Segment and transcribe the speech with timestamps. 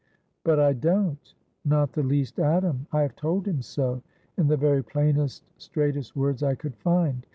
[0.43, 2.87] 'But I don't; not the least atom.
[2.91, 4.01] I have told him so
[4.35, 7.27] in the very plainest straightest words I could find.